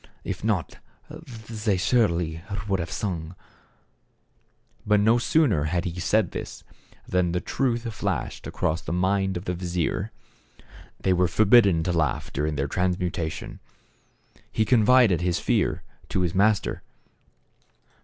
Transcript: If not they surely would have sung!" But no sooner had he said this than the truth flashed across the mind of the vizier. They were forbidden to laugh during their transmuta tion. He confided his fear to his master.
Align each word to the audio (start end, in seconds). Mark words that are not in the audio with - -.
If 0.23 0.43
not 0.43 0.79
they 1.47 1.77
surely 1.77 2.41
would 2.67 2.79
have 2.79 2.89
sung!" 2.89 3.35
But 4.87 4.99
no 4.99 5.19
sooner 5.19 5.65
had 5.65 5.85
he 5.85 5.99
said 5.99 6.31
this 6.31 6.63
than 7.07 7.33
the 7.33 7.39
truth 7.39 7.83
flashed 7.93 8.47
across 8.47 8.81
the 8.81 8.93
mind 8.93 9.37
of 9.37 9.45
the 9.45 9.53
vizier. 9.53 10.11
They 10.99 11.13
were 11.13 11.27
forbidden 11.27 11.83
to 11.83 11.93
laugh 11.93 12.33
during 12.33 12.55
their 12.55 12.67
transmuta 12.67 13.31
tion. 13.31 13.59
He 14.51 14.65
confided 14.65 15.21
his 15.21 15.37
fear 15.37 15.83
to 16.09 16.21
his 16.21 16.33
master. 16.33 16.81